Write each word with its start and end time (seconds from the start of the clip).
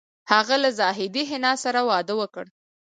هغه 0.31 0.55
له 0.63 0.69
زاهدې 0.79 1.23
حنا 1.29 1.53
سره 1.63 1.79
واده 1.89 2.13
وکړ 2.21 2.45